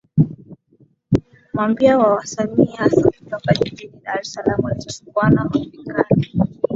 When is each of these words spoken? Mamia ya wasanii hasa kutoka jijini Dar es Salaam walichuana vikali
Mamia 1.53 1.87
ya 1.89 1.97
wasanii 1.99 2.75
hasa 2.77 3.03
kutoka 3.11 3.53
jijini 3.53 4.01
Dar 4.03 4.19
es 4.21 4.33
Salaam 4.33 4.63
walichuana 4.63 5.47
vikali 5.49 6.31